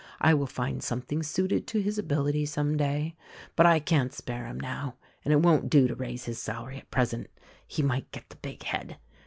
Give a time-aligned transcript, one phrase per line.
[0.19, 3.15] I will find something suited to his ability some day;
[3.55, 6.89] but I can't spare him now— and it won't do to raise his salary at
[6.89, 7.29] present;
[7.67, 8.97] he might get the big head.